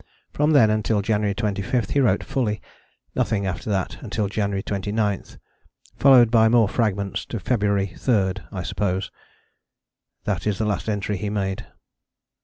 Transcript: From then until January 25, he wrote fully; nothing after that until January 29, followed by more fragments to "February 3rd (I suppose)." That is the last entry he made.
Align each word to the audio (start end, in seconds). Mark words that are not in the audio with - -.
From 0.31 0.53
then 0.53 0.71
until 0.71 1.03
January 1.03 1.35
25, 1.35 1.91
he 1.91 1.99
wrote 1.99 2.23
fully; 2.23 2.59
nothing 3.13 3.45
after 3.45 3.69
that 3.69 4.01
until 4.01 4.27
January 4.27 4.63
29, 4.63 5.21
followed 5.95 6.31
by 6.31 6.49
more 6.49 6.67
fragments 6.67 7.23
to 7.27 7.39
"February 7.39 7.89
3rd 7.95 8.43
(I 8.51 8.63
suppose)." 8.63 9.11
That 10.23 10.47
is 10.47 10.57
the 10.57 10.65
last 10.65 10.89
entry 10.89 11.17
he 11.17 11.29
made. 11.29 11.67